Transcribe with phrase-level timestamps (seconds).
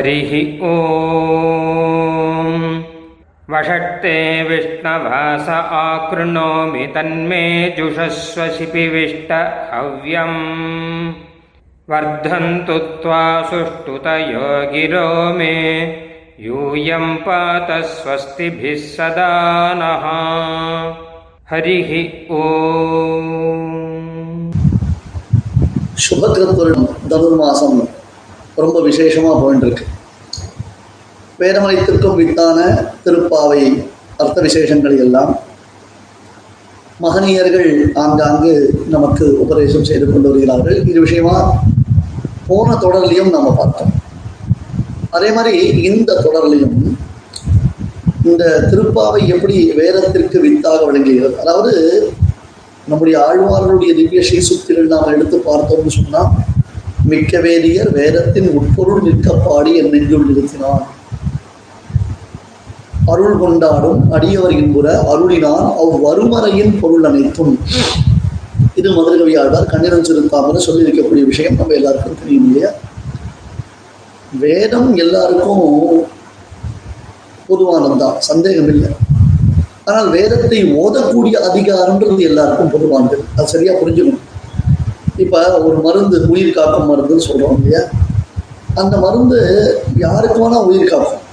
[0.00, 0.30] हरिः
[0.64, 0.76] ॐ
[3.50, 9.32] वषट्ते विष्णवास आकृणोमि तन्मे जुषस्वशिपिविष्ट
[9.72, 10.38] हव्यम्।
[11.90, 15.54] वर्धन्तु त्वा सुष्ठुतयो गिरो मे,
[16.40, 19.30] यूयं पात स्वस्तिभिः सदा
[19.74, 20.04] नः।
[21.50, 21.92] हरिः
[22.34, 22.50] ॐ
[25.98, 27.99] शुभकृत्पुरुषं धनुर्मासम्
[28.54, 29.86] ரொம்ப விசேஷமாக போயிட்டு இருக்கு.
[31.42, 32.58] வேதமலைத்திற்கும் வித்தான
[33.04, 33.60] திருப்பாவை
[34.22, 35.30] அர்த்த விசேஷங்கள் எல்லாம்
[37.04, 37.70] மகனியர்கள்
[38.02, 38.52] ஆங்காங்கு
[38.94, 40.78] நமக்கு உபதேசம் செய்து கொண்டு வருகிறார்கள்.
[40.90, 41.36] இது விஷயமா
[42.48, 43.92] போன தொடர்லையும் நாம் பார்த்தோம்.
[45.10, 46.76] அதே மாதிரி இந்த தொடர்லையும்
[48.30, 51.38] இந்த திருப்பாவை எப்படி வேதத்திற்கு வித்தாக விளங்குகிறது?
[51.38, 51.72] அதாவது
[52.90, 56.30] நம்முடைய ஆழ்வார்களுடைய திவ்ய ஸ்ரீசுத்திகள் நாம் எடுத்து பார்த்தோம்னு சொன்னால்
[57.12, 60.84] மிக்க வேதியர் வேதத்தின் உட்பொருள் நிற்க பாடி என் நெஞ்சுள் நிறுத்தினான்.
[63.12, 67.54] அருள் கொண்டாடும் அடியவர் இன்புற அருளினான் அவ்வறுமறையின் பொருள் அனைத்தும்.
[68.80, 72.70] இது மதுரகவி ஆழ்வார் கண்ணிரம் சிறுத்தாமல் சொல்லியிருக்கக்கூடிய விஷயம் நம்ம எல்லாருக்கும் தெரியும் இல்லையா?
[74.44, 75.66] வேதம் எல்லாருக்கும்
[77.48, 78.90] பொதுவானதுதான் சந்தேகம் இல்லை
[79.88, 83.16] ஆனால் வேதத்தை ஓதக்கூடிய அதிகாரம்ன்றது எல்லாருக்கும் பொதுவானது.
[83.36, 84.26] அது சரியா புரிஞ்சுக்கணும்.
[85.24, 87.82] இப்போ ஒரு மருந்து உயிர் காக்கும் மருந்துன்னு சொல்கிறோம் இல்லையா?
[88.80, 89.38] அந்த மருந்து
[90.04, 91.24] யாருக்கு வேணால் உயிர் காக்கும்.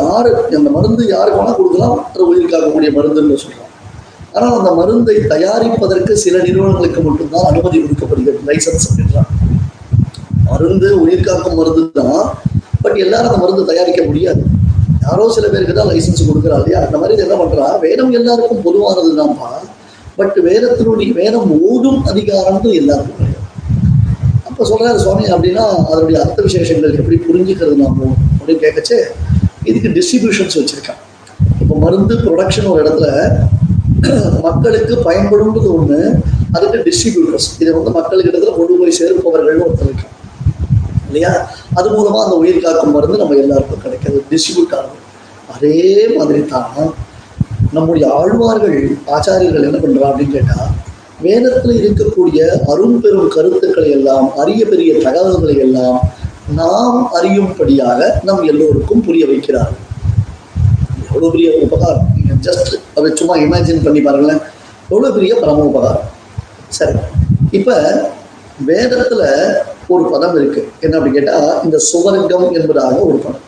[0.00, 3.70] யாரு அந்த மருந்து யாருக்கு வேணால் கொடுக்கலாம் அது உயிர் காக்கக்கூடிய மருந்துன்னு சொல்கிறோம்
[4.36, 9.30] ஆனால் அந்த மருந்தை தயாரிப்பதற்கு சில நிறுவனங்களுக்கு மட்டும்தான் அனுமதி கொடுக்கப்படுகிறது லைசன்ஸ் அப்படின்றாங்க.
[10.48, 12.24] மருந்து உயிர் காக்கும் மருந்து தான்
[12.84, 14.42] பட் எல்லாரும் அந்த மருந்து தயாரிக்க முடியாது.
[15.04, 16.78] யாரோ சில பேருக்கு தான் லைசன்ஸ் கொடுக்குறா இல்லையா?
[16.86, 19.50] அந்த மாதிரி என்ன பண்ணுறா வேதம் எல்லாருக்கும் பொதுவானது தான்ப்பா
[20.18, 23.23] பட் வேதத்தினுடைய வேதம் ஓதும் அதிகாரம்னு எல்லாருக்கும்
[24.54, 28.10] இப்போ அப்போ சொல்றாரு சுவாமி அப்படின்னா அதனுடைய அர்த்த விசேஷங்கள் எப்படி புரிஞ்சுக்கிறது நம்ம?
[28.36, 28.96] அப்படின்னு கேட்கச்சு
[29.64, 31.00] இதுக்கு டிஸ்ட்ரிபியூஷன்ஸ் வச்சுருக்கான்.
[31.62, 33.08] இப்போ மருந்து ப்ரொடக்ஷன் ஒரு இடத்துல
[34.42, 35.98] மக்களுக்கு பயன்படும்ன்றது ஒண்ணு
[36.56, 40.12] அதுக்கு டிஸ்ட்ரிபியூட்டர்ஸ் இதை வந்து மக்களுக்கு இடத்துல கொண்டு போய் சேர்ப்பவர்கள் ஒருத்தர் இருக்கான்
[41.08, 41.32] இல்லையா?
[41.78, 44.20] அது மூலமா அந்த உயிர் காக்கும் மருந்து நம்ம எல்லாருக்கும் கிடைக்காது.
[44.32, 45.00] டிஸ்ட்ரிபியூட் ஆகும்
[45.54, 45.74] அதே
[46.18, 46.70] மாதிரி தான்
[47.76, 48.78] நம்முடைய ஆழ்வார்கள்
[49.16, 50.58] ஆச்சாரியர்கள் என்ன பண்றா அப்படின்னு கேட்டா
[51.20, 56.00] வேதத்தில் இருக்கக்கூடிய அரும்பெரும் கருத்துக்களை எல்லாம் அரிய பெரிய தகவல்களை எல்லாம்
[56.54, 59.82] நாம் அறியும்படியாக நம் எல்லோருக்கும் புரிய வைக்கிறார்கள்.
[61.06, 62.06] எவ்வளவு பெரிய உபகாரம்.
[62.16, 64.40] நீங்க ஜஸ்ட் அதை சும்மா இமேஜின் பண்ணி பாருங்களேன்.
[64.88, 66.02] எவ்வளவு பெரிய பரம உபகாரம்.
[66.68, 66.92] சரி.
[67.50, 68.00] இப்ப
[68.66, 69.22] வேதத்துல
[69.88, 70.68] ஒரு பதம் இருக்கு.
[70.80, 73.42] என்ன அப்படி கேட்டா இந்த சுவர்க்கம் என்பதாக ஒரு பதம்.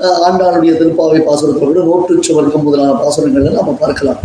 [0.00, 4.20] ஆண்டாளுடைய திருப்பாவை பாசுரத்தை விட நோட்டு சுவர்க்கம் முதலான பாசுரங்கள்ல நம்ம பார்க்கலாம்.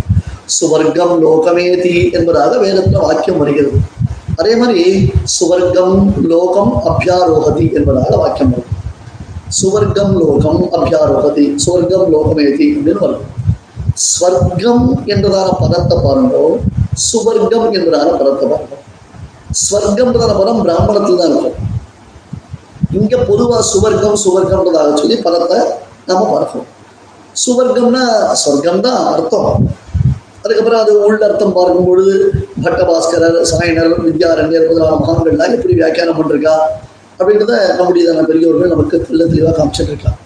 [0.49, 3.79] சுவர்க்கம் லோகமேதி என்பதாக வேதத்துல வாக்கியம் வருகிறது
[4.39, 4.83] அதே மாதிரி
[5.33, 8.71] சுவர்க்கம் லோகம் அபியாரோகதி என்பதாக வாக்கியம் வரும்
[9.51, 13.27] சுவர்க்கம் லோகம் அபியாரோகதி சுவர்க்கம் லோகமேதி அப்படின்னு வரும்
[14.03, 16.45] ஸ்வர்க்கம் என்றதான பதத்தை பாருங்கோ
[17.03, 18.79] சுவர்க்கம் என்பதான பதத்தை பாருங்க
[19.61, 21.59] ஸ்வர்க்கம்ன்றதான பதம் பிராமணத்தில் தான் இருக்கும்
[22.91, 25.59] இங்க பொதுவா சுவர்க்கம் சுவர்க்கம்ன்றதாக சொல்லி பதத்தை
[26.05, 26.69] நம்ம பார்க்கணும்
[27.35, 28.03] சுவர்க்கம்னா
[28.41, 29.53] சொர்க்கம் தான் அர்த்தம்
[30.43, 32.13] அதுக்கப்புறம் அது உள்ள அர்த்தம் பார்க்கும் பொழுது
[32.63, 36.55] பட்டபாஸ்கரர் சாயனர் வித்யாரண்யர் முதலான மகான்கள்லாம் எப்படி வியாக்கியானம் பண்ணிருக்கா?
[37.19, 40.19] அப்படின்றத நம்முடைய பெரியவர்கள் நமக்கு தெல்ல தெளிவாக காமிச்சிட்டு இருக்கலாம்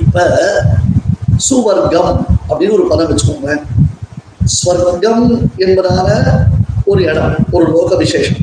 [0.00, 0.26] இப்ப
[1.48, 2.10] சுவர்க்கம்
[2.48, 3.54] அப்படின்னு ஒரு பதம் வச்சுக்கோங்க
[4.56, 5.24] ஸ்வர்க்கம்
[5.58, 6.08] என்பதான
[6.84, 8.42] ஒரு இடம் ஒரு லோக விசேஷம்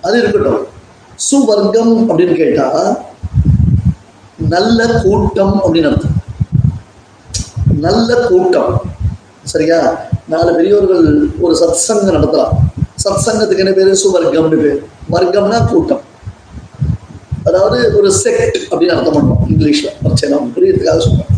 [0.00, 0.62] அது இருக்கட்டும்.
[1.28, 2.66] சுவர்க்கம் அப்படின்னு கேட்டா
[4.54, 6.16] நல்ல கூட்டம் அப்படின்னு அர்த்தம்.
[7.84, 8.72] நல்ல கூட்டம்.
[9.44, 10.06] சரியா?
[10.28, 12.54] நாலு பெரியோர்கள் ஒரு சத்சங்கம் நடத்தலாம்.
[13.04, 13.96] சத்சங்கத்துக்கு என்ன பேரு?
[14.02, 14.82] சுவர்க்கம்னு பேர்.
[15.10, 16.00] வர்க்கம்னா கூட்டம்.
[17.44, 19.52] அதாவது ஒரு செக்ட் அப்படின்னு அர்த்தம் பண்ணுவோம்.
[19.52, 19.86] இங்கிலீஷ்ல.
[20.02, 21.30] பிரச்சனை புரியறதுக்காக சொல்றேன்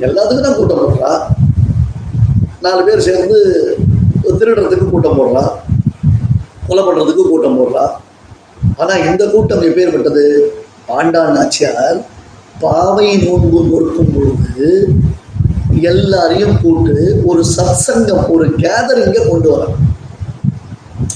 [0.00, 1.18] எல்லாத்துக்கும் தான் கூட்டம் போடுறா.
[2.60, 3.38] நாலு பேர் சேர்ந்து
[4.24, 5.44] திருடுறதுக்கு கூட்டம் போடுறா.
[6.66, 7.86] கொலை பண்றதுக்கு கூட்டம் போடுறா.
[8.76, 10.24] ஆனா இந்த கூட்டம் எப்பேற்பட்டது
[10.88, 12.04] ஆண்டான் நாச்சியார்
[12.60, 14.88] பாவை நோன்பு நோக்கும் பொழுது
[15.82, 19.66] எல்லாரையும் கூட்டு ஒரு சத்சங்கம் ஒரு கேதரிங்க கொண்டு வர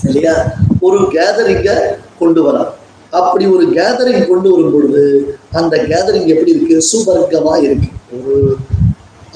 [0.03, 0.53] இல்லையா?
[0.81, 2.73] ஒரு கேதரிங்க கொண்டு வர
[3.11, 6.83] அப்படி ஒரு கேதரிங் கொண்டு வரும் பொழுது அந்த கேதரிங் எப்படி இருக்கு?
[6.93, 7.89] சுவர்க்கமா இருக்கு.
[8.17, 8.57] ஒரு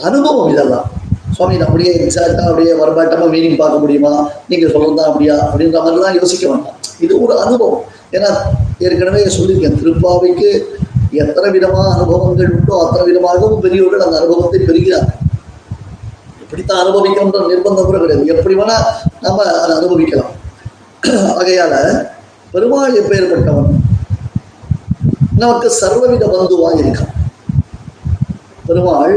[0.02, 0.84] அனுபவம் இதெல்லாம்.
[1.32, 4.30] சுவாமி அப்படியே எக்ஸாக்டா அப்படியே வரபாட்டமா மீனிங் பார்க்க முடியுமா?
[4.48, 5.52] நீங்க சொல்றதா அப்படியா?
[5.52, 6.74] அப்படின்ற மாதிரி தான் யோசிக்க வேண்டாம்.
[7.00, 7.84] இது ஒரு அனுபவம்.
[8.12, 8.30] ஏன்னா
[8.78, 10.64] ஏற்கனவே சொல்லியிருக்கேன் திருப்பாவைக்கு
[11.22, 15.20] எத்தனை விதமான அனுபவங்கள் உண்டோ அத்தனை விதமாகவும் பெரியவர்கள் அந்த அனுபவத்தை பெறுகிறார்கள்.
[16.42, 18.32] இப்படித்தான் அனுபவிக்கணும்ன்ற நிர்பந்தம் கூட கிடையாது.
[18.34, 18.76] எப்படி வேணா
[19.24, 20.32] நம்ம அதை அனுபவிக்கலாம்.
[21.38, 21.74] ஆகையால
[22.54, 23.70] பெருமாள் எப்பேற்பட்டவன்?
[25.42, 27.12] நமக்கு சர்வவித பந்துவாக இருக்கான்.
[28.66, 29.14] பெருமாள்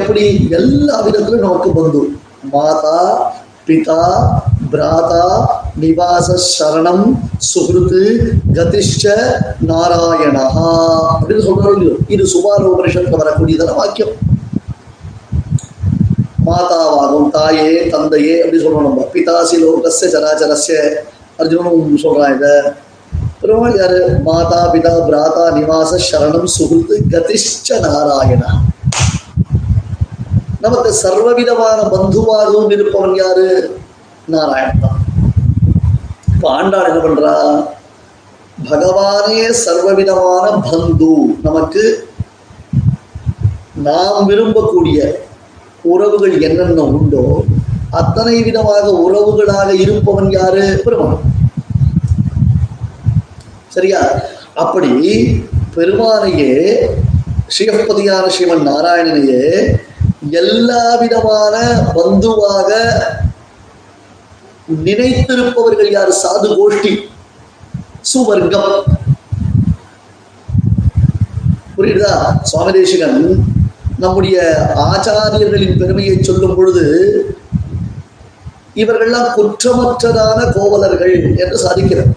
[0.00, 0.24] எப்படி
[0.58, 2.02] எல்லா விதத்திலும் நமக்கு பந்து.
[2.52, 2.98] மாதா
[3.66, 4.02] பிதா
[4.72, 5.24] பிராதா
[5.80, 7.18] நிவாச சரணம்
[7.54, 9.14] சுகிருத்து கதிஷ்ட
[9.66, 10.44] நாராயணா
[11.20, 11.94] அப்படின்னு சொல்றோம் இல்லையோ?
[12.08, 14.10] இது சுபார உபனிஷத்துல வரக்கூடியதான வாக்கியம்.
[16.46, 19.08] மாதாவாகும் தாயே தந்தையே அப்படின்னு சொல்றோம் நம்ம.
[19.12, 20.94] பிதாசி லோகச சராச்சரஸ்ய.
[21.38, 22.74] அர்ஜுனும் சொல்றான் இத.
[23.40, 24.20] பெருமாள் யாரு?
[24.24, 28.50] மாதா பிதா பிராதா நிவாச சரணம் சுகிருத்து கதிஷ்ட நாராயணா.
[30.60, 33.78] நமக்கு சர்வவிதமான பந்துவாகவும் இருப்பவன் யாரு?
[34.26, 34.91] நாராயணன்
[36.42, 37.32] இப்ப ஆண்டாள் என்ன பண்றா?
[38.70, 41.10] பகவானே சர்வவிதமான பந்து.
[41.42, 42.06] நமக்கு
[43.74, 44.98] நாம் விரும்பக்கூடிய
[45.82, 47.44] உறவுகள் என்னென்ன உண்டோ
[47.90, 50.82] அத்தனை விதமாக உறவுகளாக இருப்பவன் யாரு?
[50.84, 51.22] பெருமான்
[53.68, 54.00] சரியா?
[54.54, 54.92] அப்படி
[55.76, 56.52] பெருமானையே
[57.46, 59.44] ஸ்ரீபதியான ஸ்ரீமன் நாராயணனையே
[60.30, 61.54] எல்லா விதமான
[61.94, 62.70] பந்துவாக
[64.84, 66.08] நினைத்திருப்பவர்கள் யார்?
[66.08, 66.92] சாது கோஷ்டி.
[68.14, 68.82] சுவர்க்கம்.
[71.76, 72.42] புரியுதா?
[72.42, 73.44] சுவாமி தேசிகன்
[73.98, 76.84] நம்முடைய ஆச்சாரியர்களின் பெருமையை சொல்லும் பொழுது
[78.76, 82.10] இவர்கள்லாம் குற்றமற்றதான கோவலர்கள் என்று சாதிக்கிறார்.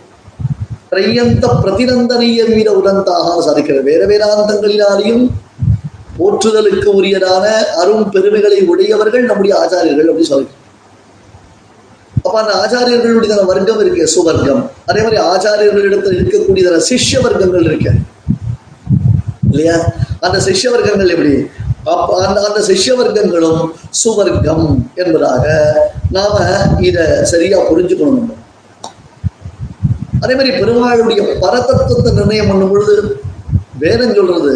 [0.92, 3.84] திரையந்த பிரதிநந்தனீய வீர உடந்தாக சாதிக்கிறார்.
[3.84, 5.32] வேற வேதாந்தங்களினாலையும்
[6.20, 7.46] போற்றுதலுக்கு உரியதான
[7.82, 10.65] அரும் பெருமைகளை உடையவர்கள் நம்முடைய ஆச்சாரியர்கள் அப்படி சொல்லிக்கிறோம்
[12.36, 14.62] அப்ப அந்த ஆச்சாரியர்களுடைய வர்க்கம் இருக்கு சுவர்க்கம்.
[14.90, 17.92] அதே மாதிரி ஆச்சாரியர்களிடத்தில் இருக்கக்கூடியதான சிஷ்ய வர்க்கங்கள் இருக்கு.
[19.52, 19.76] இல்லையா?
[20.26, 21.32] அந்த சிஷ்ய வர்க்கங்கள் எப்படி?
[21.94, 23.62] அப்ப அந்த அந்த சிஷ்ய வர்க்கங்களும்
[24.02, 24.66] சுவர்க்கம்
[25.04, 25.46] என்பதாக
[26.18, 26.36] நாம
[26.90, 28.34] இத சரியா புரிஞ்சுக்கணும்
[30.24, 32.98] அதே மாதிரி பெருமாளுடைய பரதத்துவத்தை நிர்ணயம் பண்ணும் பொழுது
[33.86, 34.54] வேதம் சொல்றது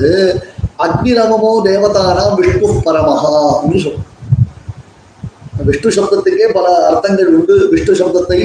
[0.87, 4.05] அக்னிரமமோ தேவதானாம் விஷ்ணு பரமஹா அப்படின்னு சொல்றோம்.
[5.67, 7.55] விஷ்ணு சப்தத்துக்கே பல அர்த்தங்கள் உண்டு.
[7.73, 8.39] விஷ்ணு சப்தத்தை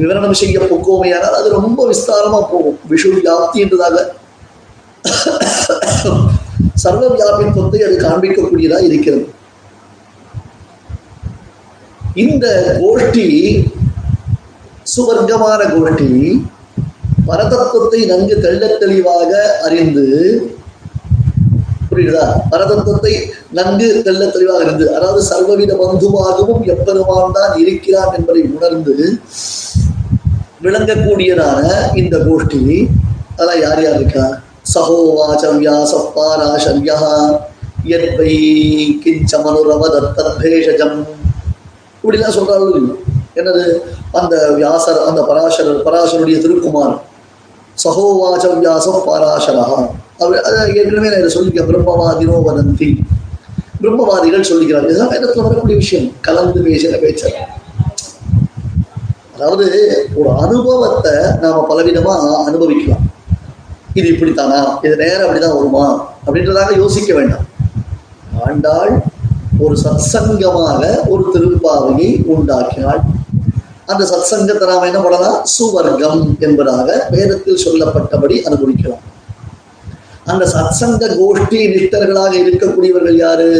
[0.00, 2.78] விவரணம் செய்ய போக்குவோமையானால் அது ரொம்ப விஸ்தாரமா போகும்.
[2.90, 3.96] விஷு வியாப்தி என்றதாக
[6.82, 9.24] சர்வ வியாபித்துவத்தை அது காண்பிக்கக்கூடியதா இருக்கிறது.
[12.24, 12.46] இந்த
[12.82, 13.26] கோஷ்டி
[14.92, 16.12] சுவர்க்கமான கோஷ்டி
[17.28, 19.32] பரதத்துவத்தை நன்கு தெள்ள தெளிவாக
[19.66, 20.06] அறிந்து
[21.90, 22.24] புரியுதா?
[22.52, 23.12] பரதத்துவத்தை
[23.56, 28.94] நன்கு தெல்ல தெளிவாக இருந்து அதாவது சர்வவித பந்துவாகவும் எப்பெருமான் தான் இருக்கிறான் என்பதை உணர்ந்து
[30.64, 31.64] விளங்கக்கூடியதான
[32.00, 32.62] இந்த கோஷ்டி.
[33.32, 34.24] அதெல்லாம் யார் யார் இருக்கா?
[34.74, 36.98] சகோவாச்சவ்யா சப்பாராசல்யா
[37.96, 38.32] என்பை
[39.02, 40.96] கிஞ்ச மனுரவதத்தத்பேஷஜம்
[41.94, 42.66] இப்படிலாம் சொல்றாங்க
[43.40, 43.64] என்னது?
[44.18, 46.96] அந்த வியாசர் அந்த பராசரர் பராசருடைய திருக்குமார்.
[47.84, 49.00] சகோவாச்சம் வியாசம்
[50.22, 52.88] அவர் அதை ஏற்கனவே நான் சொல்லிக்க பிரம்மவாதினோ வதந்தி.
[53.82, 56.12] பிரம்மவாதிகள் சொல்லிக்கிறார் இதுதான் வேதத்தில் வரக்கூடிய விஷயம்.
[56.20, 57.36] கலந்து பேசின பேச்சர்.
[59.34, 59.66] அதாவது
[60.14, 62.14] ஒரு அனுபவத்தை நாம பலவிதமா
[62.46, 63.04] அனுபவிக்கலாம்.
[63.94, 64.58] இது இப்படித்தானா?
[64.82, 65.84] இது நேரம் அப்படிதான் வருமா?
[66.26, 67.46] அப்படின்றதாக யோசிக்க வேண்டாம்.
[68.46, 68.92] ஆண்டாள்
[69.58, 73.00] ஒரு சத்சங்கமாக ஒரு திருப்பாவையை உண்டாக்கினாள்.
[73.86, 75.38] அந்த சத்சங்கத்தை நாம் என்ன பண்ணலாம்?
[75.58, 79.04] சுவர்க்கம் என்பதாக வேதத்தில் சொல்லப்பட்டபடி அனுபவிக்கலாம்.
[80.32, 83.50] அந்த சத்சங்க கோஷ்டி நித்தர்களாக இருக்கக்கூடியவர்கள் யாரு?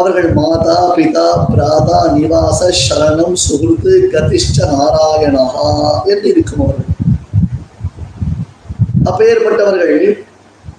[0.00, 5.44] அவர்கள் மாதா பிதா பிராதா நிவாச சரணம் சுகிருத்து கதிஷ்ட நாராயணா
[6.12, 6.94] என்று இருக்கும் அவர்கள்.
[9.10, 9.96] அப்பேற்பட்டவர்கள்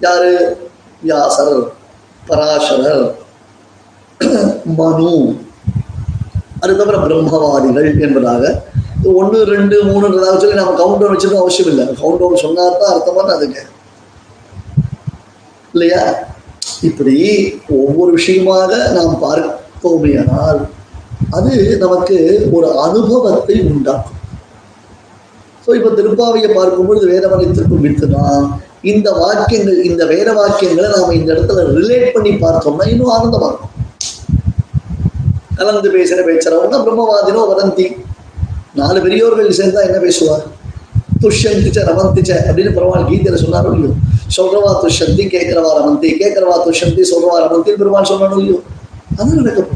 [0.06, 0.32] யாரு?
[1.02, 1.56] வியாசர்
[2.28, 3.04] பராசரர்
[4.78, 5.12] மனு
[6.62, 8.42] அது தவிர பிரம்மவாதிகள் என்பதாக.
[9.18, 11.84] ஒன்று ரெண்டு மூணுன்றதாக சொல்லி நம்ம கவுண்ட் டவுன் அவசியம் இல்லை.
[12.00, 13.62] கவுண்ட் டவுன் சொன்னா தான் அர்த்தமான அதுக்கு
[15.74, 16.02] இல்லையா?
[16.88, 17.16] இப்படி
[17.80, 20.60] ஒவ்வொரு விஷயமாக நாம் பார்த்தோமேயானால்
[21.36, 21.52] அது
[21.84, 22.16] நமக்கு
[22.56, 24.16] ஒரு அனுபவத்தை உண்டாக்கும்.
[25.64, 28.24] ஸோ இப்போ திருப்பாவையை பார்க்கும்பொழுது பொழுது வேதவனத்திற்கும் வித்துனா
[28.92, 33.74] இந்த வாக்கியங்கள் இந்த வேத வாக்கியங்களை நாம இந்த இடத்துல ரிலேட் பண்ணி பார்த்தோம்னா இன்னும் ஆனந்தமா இருக்கும்.
[35.58, 37.86] கலந்து பேசுகிற பேச்சுறவங்க பிரம்மவாதினோ வதந்தி.
[38.78, 40.44] நாலு பெரியோர்கள் சேர்ந்தா என்ன பேசுவார்?
[41.22, 43.94] துஷ்யந்திச்ச ரமந்திச்ச அப்படின்னு பெருமாள் கீதையில சொன்னாரோ இல்லையோ?
[44.36, 46.08] சொல்றவா துஷந்தி கேட்கிறவா ரமந்தி?
[46.20, 47.70] கேட்கிறவா துஷந்தி சொல்றவா ரமந்தி?
[47.80, 48.58] பெருமாள் சொல்லணும் இல்லையோ
[49.20, 49.70] அது நடக்கும்.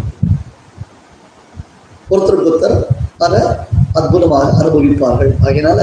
[2.13, 2.77] ஒருத்தர் ஒருத்தர்
[3.25, 3.41] அதை
[3.99, 5.33] அற்புதமாக அனுபவிப்பார்கள்.
[5.47, 5.81] ஆகையினால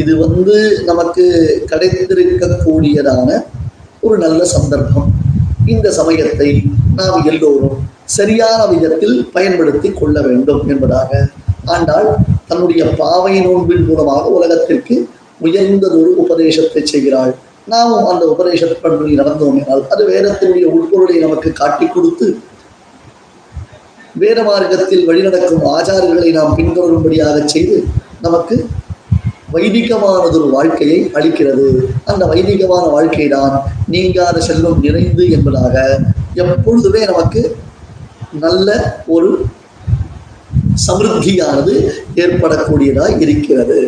[0.00, 0.56] இது வந்து
[0.90, 1.24] நமக்கு
[1.70, 3.28] கிடைத்திருக்கக்கூடியதான
[4.06, 5.08] ஒரு நல்ல சந்தர்ப்பம்.
[5.74, 6.48] இந்த சமயத்தை
[6.98, 7.76] நாம் எல்லோரும்
[8.16, 11.10] சரியான விதத்தில் பயன்படுத்தி கொள்ள வேண்டும் என்பதாக
[11.74, 12.08] ஆண்டாள்
[12.48, 14.96] தன்னுடைய பாவை நோன்பின் மூலமாக உலகத்திற்கு
[15.46, 17.32] உயர்ந்ததொரு உபதேசத்தை செய்கிறாள்.
[17.72, 22.26] நாமும் அந்த உபநிஷத் பண்பில் நடந்தோம் என்றால் அது வேதத்தினுடைய உட்பொருளை நமக்கு காட்டி கொடுத்து
[24.22, 27.76] வேத மார்க்கத்தில் வழிநடக்கும் ஆச்சாரங்களை நாம் பின்தொடரும்படியாக செய்து
[28.26, 28.56] நமக்கு
[29.54, 31.66] வைதிகமானதொரு வாழ்க்கையை அளிக்கிறது.
[32.10, 33.54] அந்த வைதிகமான வாழ்க்கை தான்
[33.92, 35.74] நீங்காத செல்வம் நிறைந்து என்பதாக
[36.44, 37.42] எப்பொழுதுமே நமக்கு
[38.44, 38.68] நல்ல
[39.16, 39.28] ஒரு
[40.86, 41.74] சமிருத்தியானது
[42.22, 43.78] ஏற்படக்கூடியதாக இருக்கிறது.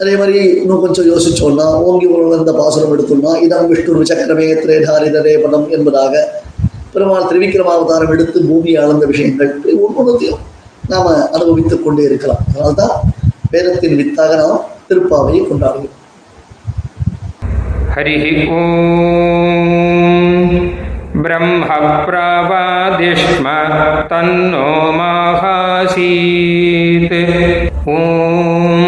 [0.00, 6.42] அதே மாதிரி இன்னும் கொஞ்சம் யோசிச்சோம்னா ஓங்கி உணர்ந்த பாசுரம் எடுத்தோம்னா இதம் விஷ்ணு சக்கரமே திரேதாரிதரே பதம் என்பதாக
[6.92, 10.38] பெருமாள் திரிவிக்ரமாவதாரம் எடுத்து பூமியை அளந்த விஷயங்கள் ஒவ்வொன்றையும்
[10.84, 13.12] நாம் அனுபவித்துக் கொண்டே இருக்கலாம் அதனால்தான்
[13.52, 16.00] வேதத்தின் வித்தாக நாம் திருப்பாவையை கொண்டாடுகிறோம்
[17.90, 18.54] हरिः ॐ
[21.24, 23.44] ब्रह्मप्रवादिष्म
[24.08, 24.64] तन्नो
[24.96, 27.14] माहासीत्
[27.90, 28.87] ॐ